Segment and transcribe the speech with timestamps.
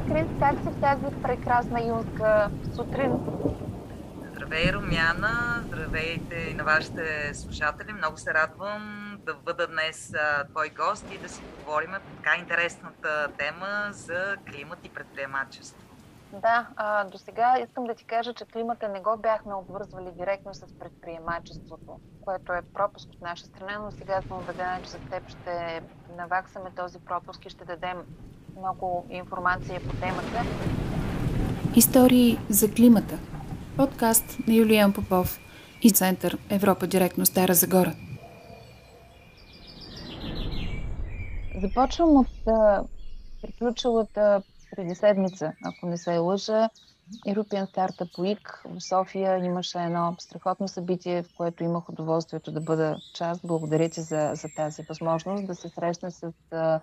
[0.00, 3.12] Крис, как си в тази прекрасна юнска сутрин?
[4.32, 5.62] Здравей, Румяна!
[5.66, 7.92] Здравейте и на вашите слушатели!
[7.92, 12.36] Много се радвам да бъда днес а, твой гост и да си поговорим по така
[12.36, 15.82] интересната тема за климат и предприемачество.
[16.32, 20.54] Да, а, до сега искам да ти кажа, че климата не го бяхме обвързвали директно
[20.54, 25.28] с предприемачеството, което е пропуск от наша страна, но сега съм убедена, че за теб
[25.28, 25.82] ще
[26.16, 27.96] наваксаме този пропуск и ще дадем
[28.58, 30.42] много информация по темата.
[31.76, 33.18] Истории за климата.
[33.76, 35.40] Подкаст на Юлиан Попов
[35.82, 37.94] и Център Европа директно Стара Загора.
[41.62, 42.44] Започвам от
[43.42, 44.42] приключилата
[44.76, 46.68] преди седмица, ако не се лъжа,
[47.26, 52.96] European Startup Week в София имаше едно страхотно събитие, в което имах удоволствието да бъда
[53.14, 53.40] част.
[53.44, 56.80] Благодаря ти за, за тази възможност да се срещна с а,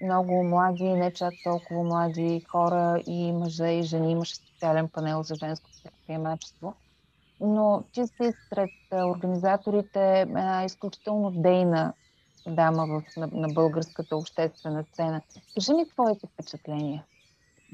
[0.00, 4.12] много млади, не чак толкова млади хора и мъже и жени.
[4.12, 6.74] Имаше специален панел за женско предприемачество.
[7.40, 11.92] Но ти си сред организаторите една изключително дейна
[12.46, 15.22] дама в, на, на българската обществена сцена.
[15.54, 17.04] Кажи ми твоите впечатления.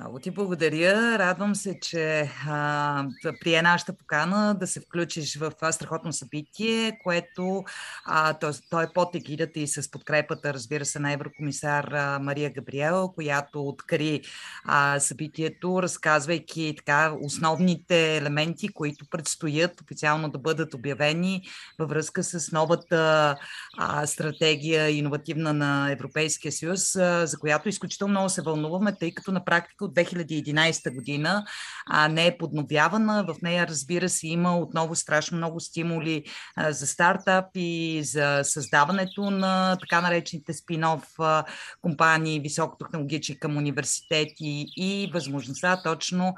[0.02, 1.18] Много ти благодаря.
[1.18, 3.04] Радвам се, че а,
[3.40, 7.64] прие нашата покана да се включиш в това страхотно събитие, което
[8.04, 12.50] а, то, то е под егидата и с подкрепата, разбира се, на еврокомисар а, Мария
[12.50, 14.20] Габриел, която откри
[14.64, 21.42] а, събитието, разказвайки така основните елементи, които предстоят официално да бъдат обявени
[21.78, 23.36] във връзка с новата
[23.78, 29.32] а, стратегия иновативна на Европейския съюз, а, за която изключително много се вълнуваме, тъй като
[29.32, 31.44] на практика от 2011 година
[31.86, 33.24] а, не е подновявана.
[33.28, 36.24] В нея, разбира се, има отново страшно много стимули
[36.68, 41.44] за стартап и за създаването на така наречените спин-оф а,
[41.82, 46.34] компании, високотехнологични към университети и възможността точно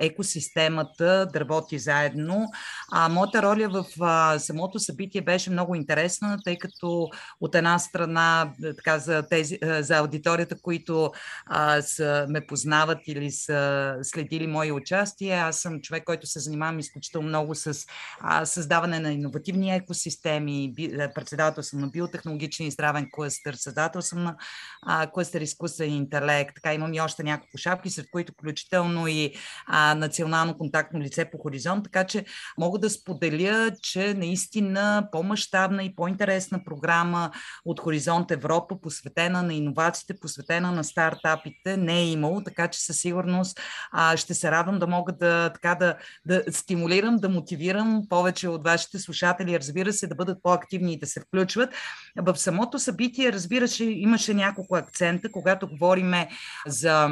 [0.00, 2.46] екосистемата да работи заедно.
[2.92, 7.08] А, моята роля в самото събитие беше много интересна, тъй като
[7.40, 11.12] от една страна така, за, тези, за аудиторията, които
[11.46, 15.44] а, са ме познали, познават или са следили мои участия.
[15.44, 17.86] Аз съм човек, който се занимавам изключително много с
[18.20, 24.22] а, създаване на иновативни екосистеми, би, председател съм на биотехнологичен и здравен клъстър, създател съм
[24.22, 24.36] на
[24.82, 26.54] а, клъстър изкуствен интелект.
[26.54, 29.34] Така имам и още няколко шапки, сред които включително и
[29.66, 32.24] а, национално контактно лице по хоризонт, така че
[32.58, 37.30] мога да споделя, че наистина по-масштабна и по-интересна програма
[37.64, 42.98] от Хоризонт Европа, посветена на иновациите, посветена на стартапите, не е имало, така че със
[42.98, 43.60] сигурност
[43.92, 45.96] а, ще се радвам да мога да, така, да,
[46.26, 51.06] да стимулирам, да мотивирам повече от вашите слушатели, разбира се, да бъдат по-активни и да
[51.06, 51.70] се включват.
[52.16, 56.28] В самото събитие, разбира се, имаше няколко акцента, когато говориме
[56.66, 57.10] за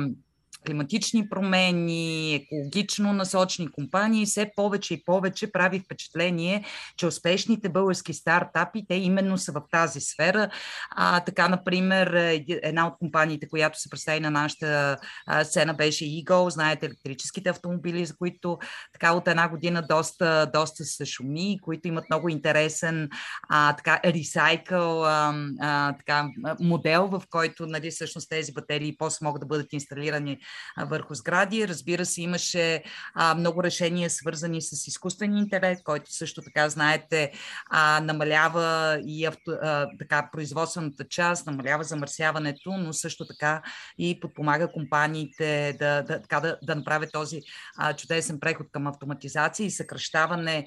[0.67, 6.65] климатични промени, екологично насочени компании, все повече и повече прави впечатление,
[6.97, 10.51] че успешните български стартапи, те именно са в тази сфера.
[10.91, 12.07] А, така, например,
[12.49, 14.97] една от компаниите, която се представи на нашата
[15.45, 18.59] сцена беше Eagle, знаете, електрическите автомобили, за които
[18.93, 23.09] така от една година доста, доста се шуми, които имат много интересен
[23.49, 26.29] а, така, ресайкъл а, а, така,
[26.61, 30.39] модел, в който нали, всъщност тези батерии после могат да бъдат инсталирани
[30.79, 31.69] върху сгради.
[31.69, 32.83] Разбира се, имаше
[33.37, 37.33] много решения, свързани с изкуствен интелект, който също така, знаете,
[38.03, 39.59] намалява и авто,
[39.99, 43.63] така, производствената част, намалява замърсяването, но също така
[43.99, 47.41] и подпомага компаниите да, да, така, да, да направят този
[47.97, 50.67] чудесен преход към автоматизация и съкръщаване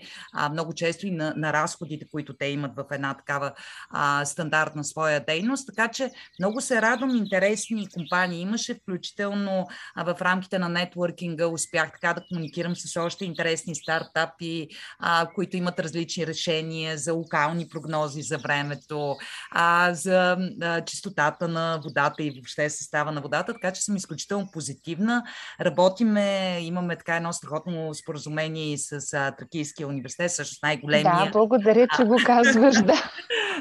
[0.52, 3.54] много често и на, на разходите, които те имат в една такава
[3.90, 5.68] а, стандартна своя дейност.
[5.68, 9.68] Така че много се радвам, интересни компании имаше, включително
[9.98, 14.68] в рамките на нетворкинга успях така да комуникирам с още интересни стартапи,
[15.00, 19.16] а, които имат различни решения за локални прогнози за времето,
[19.52, 24.50] а, за а, чистотата на водата и въобще състава на водата, така че съм изключително
[24.54, 25.24] позитивна.
[25.62, 31.26] Работиме, имаме така едно страхотно споразумение с а, Тракийския университет, също най-големия.
[31.26, 33.12] Да, благодаря, че го казваш, да.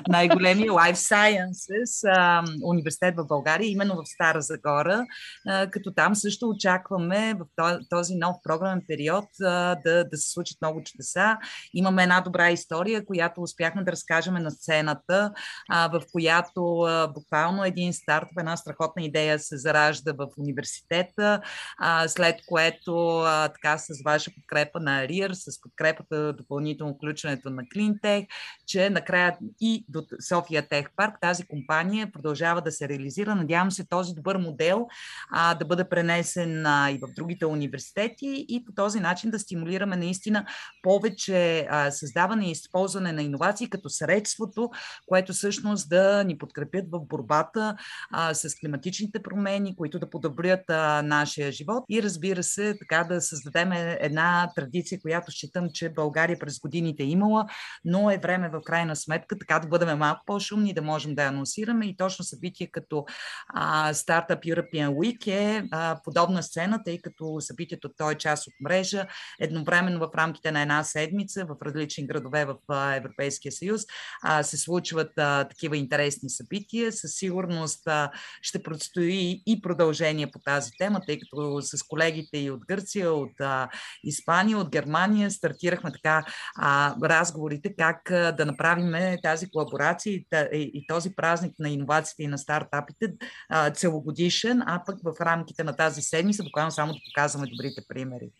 [0.09, 5.07] Най-големия Life Sciences а, университет в България, именно в Стара Загора,
[5.49, 7.47] а, като там също очакваме в
[7.91, 11.39] този нов програмен период да, да се случат много чудеса.
[11.75, 15.33] Имаме една добра история, която успяхме да разкажем на сцената,
[15.71, 21.41] в която буквално един старт, една страхотна идея се заражда в университета,
[22.07, 28.25] след което така с ваша подкрепа на РИР, с подкрепата допълнително включването на Клинтех,
[28.67, 31.15] че накрая и до София Тех Парк.
[31.21, 33.35] Тази компания продължава да се реализира.
[33.35, 34.87] Надявам се този добър модел
[35.31, 39.97] а, да бъде пренесен а, и в другите университети и по този начин да стимулираме
[39.97, 40.47] наистина
[40.83, 44.71] повече а, създаване и използване на иновации като средството,
[45.07, 47.77] което всъщност да ни подкрепят в борбата
[48.11, 53.21] а, с климатичните промени, които да подобрят а, нашия живот и разбира се, така да
[53.21, 57.47] създадем една традиция, която считам, че България през годините е имала,
[57.85, 61.87] но е време в крайна сметка така да бъдем малко по-шумни, да можем да анонсираме
[61.87, 63.05] и точно събитие като
[63.49, 68.55] а, Startup European Week е а, подобна сцена, тъй като събитието той е част от
[68.61, 69.07] мрежа,
[69.41, 73.83] едновременно в рамките на една седмица в различни градове в а, Европейския съюз
[74.23, 76.93] а, се случват а, такива интересни събития.
[76.93, 78.11] Със сигурност а,
[78.43, 83.41] ще предстои и продължение по тази тема, тъй като с колегите и от Гърция, от
[83.41, 83.69] а,
[84.05, 86.25] Испания, от Германия стартирахме така
[86.57, 90.21] а, разговорите как а, да направим тази колаборация
[90.53, 93.13] и, този празник на иновациите и на стартапите
[93.49, 98.31] а, целогодишен, а пък в рамките на тази седмица буквално само да показваме добрите примери.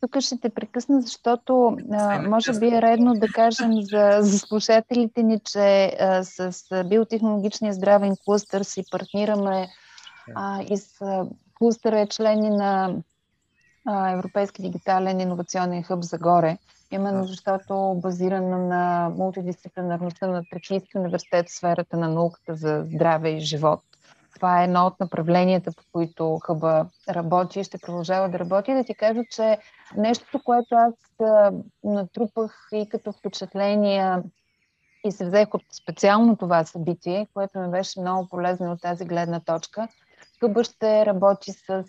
[0.00, 5.22] Тук ще те прекъсна, защото а, може би е редно да кажем за, за слушателите
[5.22, 9.68] ни, че а, с биотехнологичния здравен клъстър си партнираме
[10.34, 10.88] а, и с
[11.54, 12.94] клъстъра е члени на
[13.88, 16.58] а, Европейски дигитален инновационен хъб Загоре,
[16.90, 23.40] именно защото базиран на мултидисциплинарността на Тракийски университет в сферата на науката за здраве и
[23.40, 23.80] живот.
[24.34, 28.74] Това е едно от направленията, по които хъба работи и ще продължава да работи.
[28.74, 29.58] Да ти кажа, че
[29.96, 30.94] нещото, което аз
[31.84, 34.22] натрупах и като впечатления
[35.04, 39.40] и се взех от специално това събитие, което ми беше много полезно от тази гледна
[39.40, 39.88] точка,
[40.40, 41.84] хъба ще работи с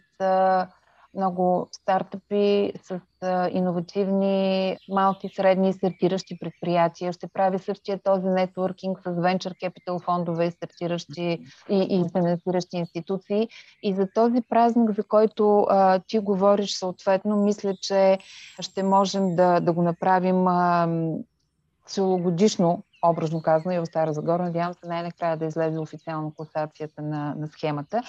[1.15, 3.01] много стартъпи с
[3.51, 7.13] иновативни малки, средни стартиращи предприятия.
[7.13, 11.39] Ще прави същия този нетворкинг с venture capital фондове и стартиращи
[11.69, 13.47] и, и финансиращи институции.
[13.83, 18.17] И за този празник, за който а, ти говориш съответно, мисля, че
[18.59, 20.87] ще можем да, да го направим а,
[21.85, 24.43] целогодишно образно казано и в Стара Загора.
[24.43, 28.01] Надявам се най-накрая да излезе официално класацията на, на схемата.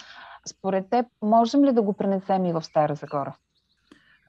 [0.46, 3.36] Според теб, можем ли да го пренесем и в Стара Загора?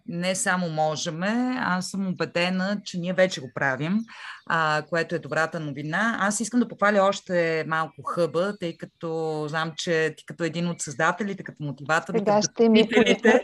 [0.07, 1.23] Не само можем,
[1.59, 3.99] аз съм убедена, че ние вече го правим,
[4.45, 6.17] а, което е добрата новина.
[6.19, 10.81] Аз искам да попаля още малко хъба, тъй като знам, че ти като един от
[10.81, 12.13] създателите, като мотиватор.
[12.17, 12.89] Сега ще ми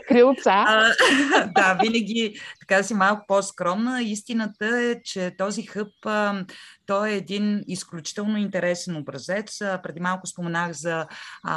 [0.08, 0.50] крилца.
[0.50, 0.94] А,
[1.54, 4.02] да, винаги така си малко по-скромна.
[4.02, 6.44] Истината е, че този хъб а,
[6.86, 9.58] той е един изключително интересен образец.
[9.58, 11.06] Преди малко споменах за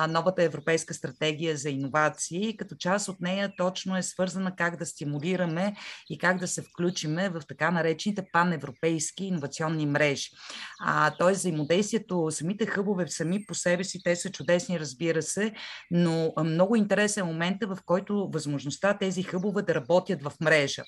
[0.09, 2.57] новата европейска стратегия за иновации.
[2.57, 5.75] Като част от нея точно е свързана как да стимулираме
[6.09, 10.29] и как да се включиме в така наречените паневропейски иновационни мрежи.
[10.79, 11.31] А, т.е.
[11.31, 15.53] взаимодействието, самите хъбове сами по себе си, те са чудесни, разбира се,
[15.91, 20.83] но много интересен момент е, в който възможността тези хъбове да работят в мрежа.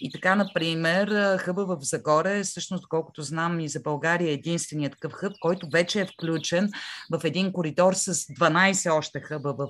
[0.00, 5.12] И така, например, хъба в Загоре, всъщност, колкото знам и за България е единственият такъв
[5.12, 6.70] хъб, който вече е включен
[7.12, 9.68] в един коридор с 12 още хъба в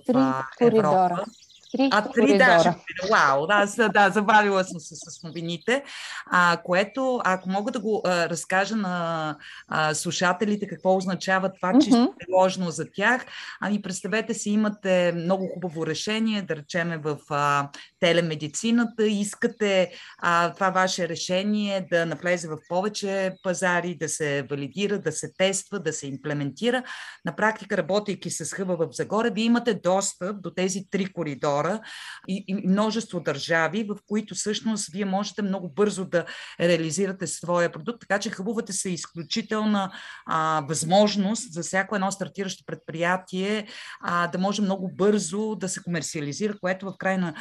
[0.60, 1.24] Европа.
[1.72, 2.68] Три а, три даже.
[3.10, 5.84] Вау, да, да, забавила съм се с новините.
[6.26, 9.36] А, което, ако мога да го а, разкажа на
[9.68, 12.08] а, слушателите какво означава това, че mm-hmm.
[12.08, 13.26] е ложно за тях,
[13.60, 17.68] ами представете си, имате много хубаво решение, да речеме в а,
[18.00, 25.12] телемедицината, искате а, това ваше решение да навлезе в повече пазари, да се валидира, да
[25.12, 26.82] се тества, да се имплементира.
[27.24, 31.80] На практика, работейки с хъба в Загоре, вие имате достъп до тези три коридора
[32.28, 36.24] и, и множество държави, в които всъщност вие можете много бързо да
[36.60, 38.00] реализирате своя продукт.
[38.00, 39.92] Така че хъбовете са изключителна
[40.26, 43.66] а, възможност за всяко едно стартиращо предприятие
[44.00, 47.34] а, да може много бързо да се комерциализира, което в крайна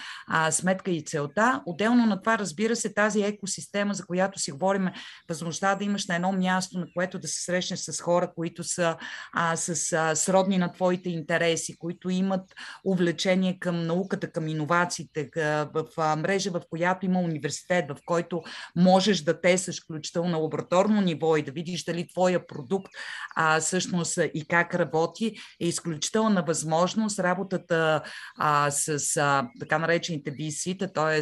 [0.47, 1.61] а, сметка и целта.
[1.65, 4.89] Отделно на това, разбира се, тази екосистема, за която си говорим,
[5.29, 8.97] възможността да имаш на едно място, на което да се срещнеш с хора, които са
[9.33, 12.53] а, с а, сродни на твоите интереси, които имат
[12.85, 15.29] увлечение към наука науката, към иновациите,
[15.73, 18.41] в мрежа, в която има университет, в който
[18.75, 22.91] можеш да тесаш включително на лабораторно ниво и да видиш дали твоя продукт
[23.35, 28.01] а, всъщност и как работи, е изключителна възможност работата
[28.37, 31.21] а, с а, така наречените VC-та, т.е.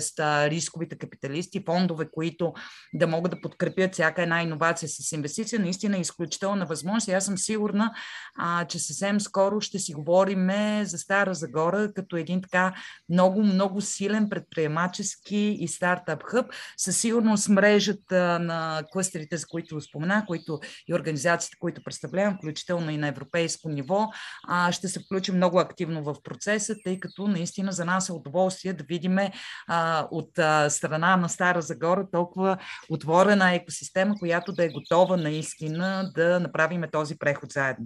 [0.49, 2.53] рисковите капиталисти, фондове, които
[2.93, 7.09] да могат да подкрепят всяка една иновация с инвестиция, наистина е изключителна възможност.
[7.09, 7.93] Аз съм сигурна,
[8.37, 10.49] а, че съвсем скоро ще си говорим
[10.83, 12.73] за Стара Загора като един така
[13.09, 16.51] много, много силен предприемачески и стартап хъб.
[16.77, 22.97] Със сигурност мрежата на клъстерите, за които спомена, които и организациите, които представлявам, включително и
[22.97, 24.07] на европейско ниво,
[24.71, 28.83] ще се включим много активно в процеса, тъй като наистина за нас е удоволствие да
[28.83, 29.04] видим
[30.11, 30.31] от
[30.69, 32.57] страна на Стара Загора толкова
[32.89, 37.85] отворена екосистема, която да е готова наистина да направим този преход заедно.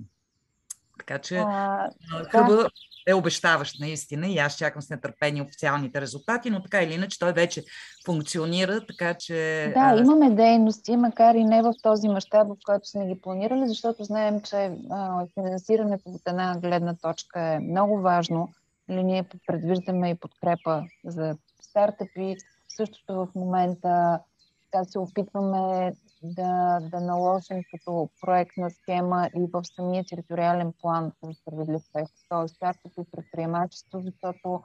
[1.00, 1.90] Така че а,
[2.32, 2.70] хъба да.
[3.08, 7.34] е обещаващ наистина и аз чакам с нетърпение официалните резултати, но така или иначе той
[7.34, 7.64] вече
[8.06, 9.72] функционира, така че...
[9.76, 14.04] Да, имаме дейности, макар и не в този мащаб, в който сме ги планирали, защото
[14.04, 18.50] знаем, че а, финансирането от една гледна точка е много важно.
[18.90, 22.36] Нали, ние предвиждаме и подкрепа за стартъпи.
[22.68, 24.20] Същото в момента
[24.72, 25.94] така се опитваме
[26.24, 32.48] да, да наложим като проектна схема и в самия териториален план за справедлив преход, т.е.
[32.48, 34.62] стартъп и предприемачество, защото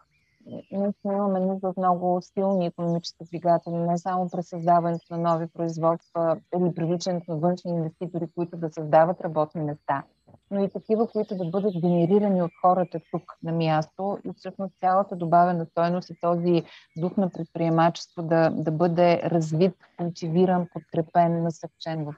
[0.72, 6.40] ние имаме нужда от много силни економически двигатели, не само през създаването на нови производства
[6.56, 10.02] или привличането на външни инвеститори, които да създават работни места,
[10.50, 15.16] но и такива, които да бъдат генерирани от хората тук на място и всъщност цялата
[15.16, 16.62] добавена стойност и този
[16.96, 22.14] дух на предприемачество да, да бъде развит, култивиран, подкрепен, насъвчен в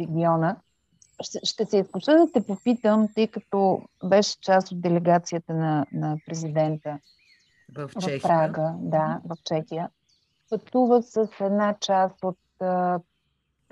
[0.00, 0.56] региона.
[1.20, 6.16] Ще, ще се изкуша да те попитам, тъй като беше част от делегацията на, на
[6.26, 6.98] президента
[7.76, 8.18] в, Чехия.
[8.18, 9.90] в Прага, да, в Чехия.
[10.50, 12.38] Пътува с една част от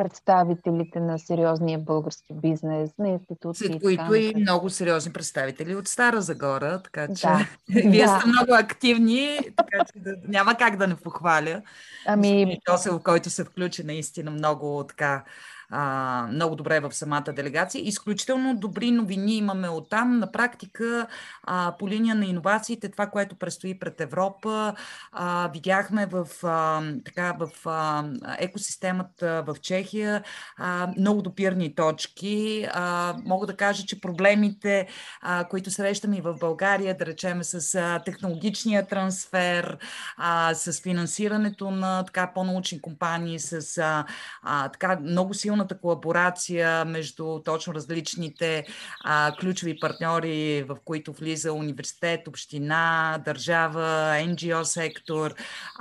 [0.02, 3.66] представителите на сериозния български бизнес, на институции.
[3.66, 7.46] След които и много сериозни представители от Стара Загора, така че да.
[7.90, 8.18] вие да.
[8.18, 11.62] сте много активни, така че да, няма как да не похваля.
[12.06, 12.58] Ами...
[12.64, 15.24] Тосел, който се включи наистина много така
[15.72, 17.82] а, много добре в самата делегация.
[17.88, 20.18] Изключително добри новини имаме от там.
[20.18, 21.06] На практика,
[21.42, 24.74] а, по линия на иновациите, това, което предстои пред Европа,
[25.12, 28.04] а, видяхме в, а, така, в а,
[28.38, 30.22] екосистемата в Чехия
[30.58, 32.66] а, много допирни точки.
[32.72, 34.88] А, мога да кажа, че проблемите,
[35.22, 39.78] а, които срещаме и в България, да речем с а, технологичния трансфер,
[40.16, 44.04] а, с финансирането на така по-научни компании, с а,
[44.42, 48.64] а, така много силна силната колаборация между точно различните
[49.04, 55.34] а, ключови партньори, в които влиза университет, община, държава, NGO сектор.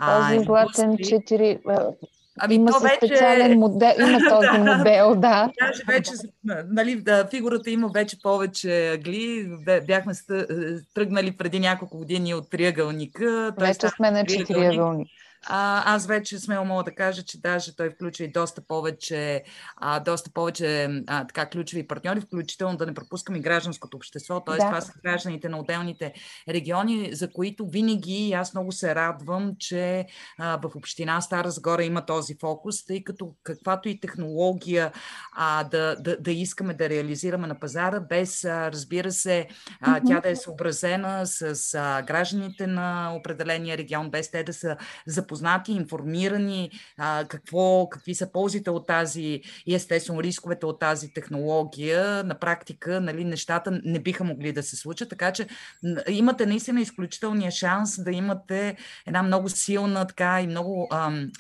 [0.06, 1.94] Този златен 4
[2.40, 2.96] Ами има то вече...
[2.96, 5.52] специален модел, има този да, модел, да.
[5.62, 6.12] Даже вече,
[6.68, 9.48] нали, да, фигурата има вече повече агли.
[9.88, 10.14] Бяхме
[10.94, 13.54] тръгнали преди няколко години от триъгълника.
[13.60, 15.08] Вече сме на четириъгълник.
[15.46, 19.44] А, аз вече смело мога да кажа, че даже той включва и доста повече,
[19.76, 24.58] а, доста повече а, така, ключови партньори, включително да не пропускаме и гражданското общество, т.е.
[24.58, 24.66] Да.
[24.66, 26.14] това са гражданите на отделните
[26.50, 30.06] региони, за които винаги аз много се радвам, че
[30.40, 34.92] а, в община Стара Загора има този фокус, тъй като каквато и технология
[35.36, 39.48] а, да, да, да искаме да реализираме на пазара, без, а, разбира се,
[39.82, 40.08] а, mm-hmm.
[40.08, 45.31] тя да е съобразена с а, гражданите на определения регион, без те да са запознати
[45.32, 52.24] запознати, информирани а, какво, какви са ползите от тази и естествено рисковете от тази технология,
[52.24, 55.10] на практика нали, нещата не биха могли да се случат.
[55.10, 55.48] Така че
[56.10, 61.32] имате наистина изключителния шанс да имате една много силна така и много ам,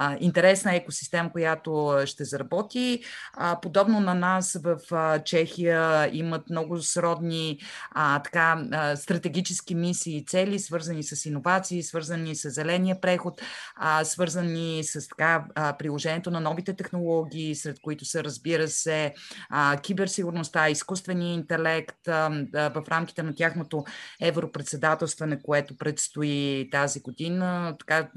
[0.00, 3.00] а, интересна екосистема, която ще заработи.
[3.32, 7.58] А, подобно на нас в а, Чехия имат много сродни
[7.90, 13.42] а, така, а, стратегически мисии и цели, свързани с иновации, свързани с зеления преход,
[13.76, 19.14] а, свързани с така, а, приложението на новите технологии, сред които са, разбира се,
[19.50, 23.84] а, киберсигурността, изкуствения интелект а, в рамките на тяхното
[24.20, 27.76] европредседателстване, което предстои тази година.
[27.78, 28.08] Така,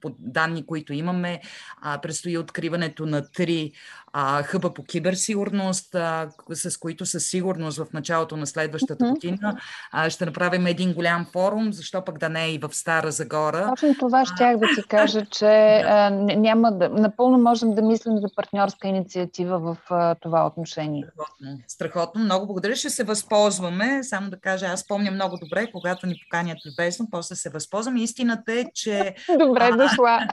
[0.00, 1.40] по данни, които имаме, имаме.
[1.82, 3.72] А, предстои откриването на три
[4.16, 9.56] а, хъба по киберсигурност, а, с които със сигурност в началото на следващата година
[9.92, 13.66] а, ще направим един голям форум, защо пък да не е и в Стара Загора.
[13.68, 18.26] Точно това щях да ти кажа, че а, няма да, напълно можем да мислим за
[18.36, 21.04] партньорска инициатива в а, това отношение.
[21.04, 22.24] Страхотно, страхотно.
[22.24, 22.76] Много благодаря.
[22.76, 24.02] Ще се възползваме.
[24.02, 27.96] Само да кажа, аз помня много добре, когато ни поканят любезно, после се възползвам.
[27.96, 29.14] Истината е, че...
[29.38, 30.28] Добре дошла.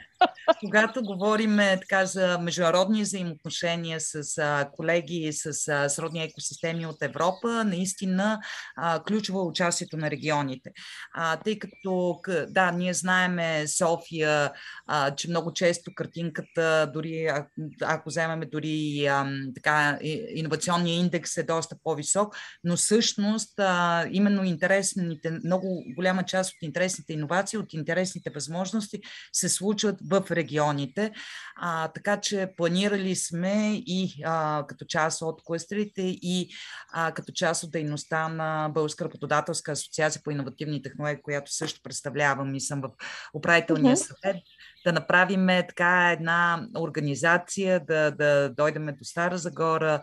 [0.60, 7.02] Когато говорим така за международни взаимоотношения с а, колеги и с а, сродни екосистеми от
[7.02, 8.40] Европа, наистина
[8.76, 10.72] а, ключово е участието на регионите.
[11.14, 14.52] А, тъй като, да, ние знаеме София,
[14.88, 17.48] а, че много често картинката, дори а,
[17.82, 19.98] ако вземеме дори а, така,
[20.36, 27.14] иновационния индекс е доста по-висок, но всъщност а, именно интересните, много голяма част от интересните
[27.14, 29.02] иновации, от интересните възможности
[29.34, 31.12] се случват в регионите.
[31.56, 36.50] А, така че планирали сме и а, като част от кластерите и
[36.94, 42.56] а, като част от дейността на Българска работодателска асоциация по иновативни технологии, която също представлявам
[42.56, 42.90] и съм в
[43.34, 44.38] управителния съвет
[44.86, 50.02] да направим така една организация, да, да дойдем до Стара Загора,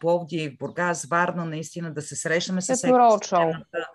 [0.00, 3.88] Пловдив, Бургас, Варна, наистина да се срещаме с екосистемата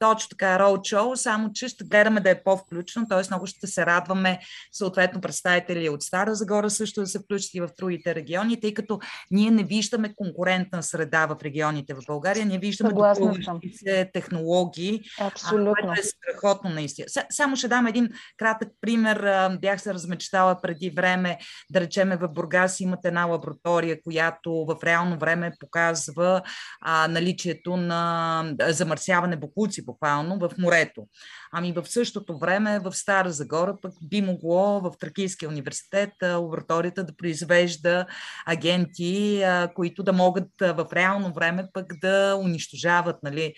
[0.00, 3.22] точно така роуд-шоу, само че ще гледаме да е по-включено, т.е.
[3.30, 4.38] много ще се радваме
[4.72, 9.00] съответно представители от Стара Загора също да се включат и в другите региони, тъй като
[9.30, 15.74] ние не виждаме конкурентна среда в регионите в България, ние виждаме допълващи се технологии, Абсолютно.
[15.74, 17.06] което е страхотно наистина.
[17.30, 19.48] Само ще дам един кратък пример.
[19.60, 21.38] Бях се размечтала преди време,
[21.70, 26.42] да речеме в Бургас имат една лаборатория, която в реално време показва
[26.80, 31.06] а, наличието на замърсяване бокуци буквално в морето.
[31.52, 37.16] Ами в същото време в Стара Загора пък би могло в Тракийския университет лабораторията да
[37.16, 38.06] произвежда
[38.46, 39.44] агенти,
[39.74, 43.54] които да могат в реално време пък да унищожават нали,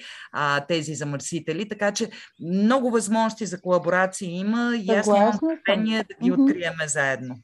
[0.68, 1.68] тези замърсители.
[1.68, 2.10] Така че
[2.40, 7.34] много възможности за колаборации има и аз нямам търпение да ги откриеме заедно.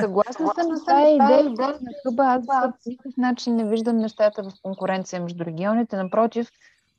[0.00, 1.74] Съгласна съм с тази идея на
[2.06, 2.24] хъба.
[2.24, 5.96] Аз по никакъв начин не виждам нещата в конкуренция между регионите.
[5.96, 6.48] Напротив,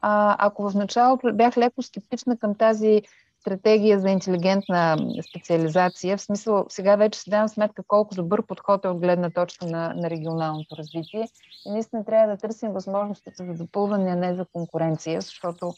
[0.05, 3.01] а, ако в началото бях леко скептична към тази
[3.39, 4.97] стратегия за интелигентна
[5.29, 9.65] специализация, в смисъл сега вече си давам сметка колко добър подход е от гледна точка
[9.65, 11.27] на, на регионалното развитие
[11.65, 15.73] и наистина трябва да търсим възможностите за допълване, а не за конкуренция, защото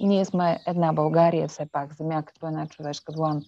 [0.00, 3.42] ние сме една България все пак, земя като една човешка длан.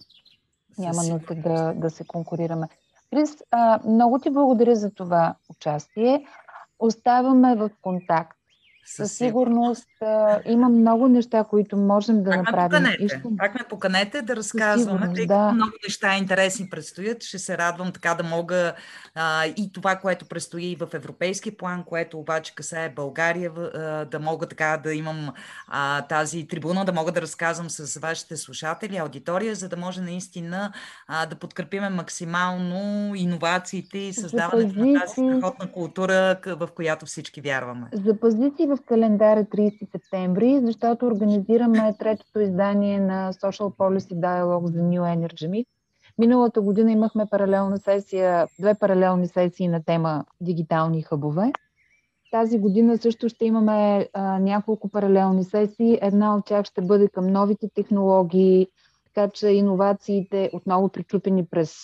[0.77, 2.67] Няма нужда да, да се конкурираме.
[3.13, 6.25] Крис, а, много ти благодаря за това участие.
[6.79, 8.40] Оставаме в контакт.
[8.85, 12.83] Със сигурност а, има много неща, които можем да пак направим.
[12.83, 15.51] Ме поканете, Пак ме поканете да разказваме, тъй като да.
[15.51, 17.23] много неща интересни предстоят.
[17.23, 18.73] Ще се радвам така да мога
[19.15, 24.47] а, и това, което предстои в европейски план, което обаче касае България, а, да мога
[24.47, 25.29] така да имам
[25.67, 30.73] а, тази трибуна, да мога да разказвам с вашите слушатели, аудитория, за да може наистина
[31.07, 37.87] а, да подкрепиме максимално иновациите и създаването на тази страхотна култура, в която всички вярваме.
[37.93, 44.81] Запази си в календара 30 септември, защото организираме третото издание на Social Policy Dialogue за
[44.81, 45.65] New Energy Mix.
[46.17, 51.51] Миналата година имахме паралелна сесия, две паралелни сесии на тема дигитални хъбове.
[52.31, 55.99] Тази година също ще имаме а, няколко паралелни сесии.
[56.01, 58.67] Една от тях ще бъде към новите технологии,
[59.05, 61.75] така че иновациите отново причупени през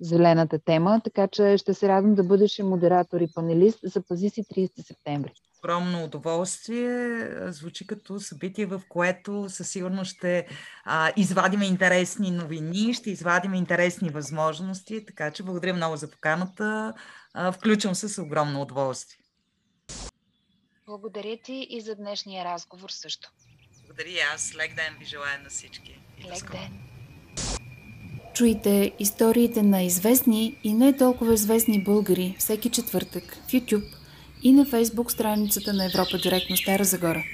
[0.00, 3.78] зелената тема, така че ще се радвам да бъдеш модератор и панелист.
[3.84, 5.32] Запази си 30 септември
[5.64, 7.28] огромно удоволствие.
[7.52, 10.46] Звучи като събитие, в което със сигурност ще
[10.84, 16.94] а, извадим интересни новини, ще извадим интересни възможности, така че благодаря много за поканата.
[17.34, 19.18] А, включвам се с огромно удоволствие.
[20.86, 23.32] Благодаря ти и за днешния разговор също.
[23.86, 24.54] Благодаря аз.
[24.54, 26.00] Лек ден ви желая на всички.
[26.26, 26.80] Лек ден.
[28.34, 33.94] Чуйте историите на известни и не толкова известни българи всеки четвъртък в YouTube–
[34.44, 37.24] и на фейсбук страницата на Европа директно Стара Загора.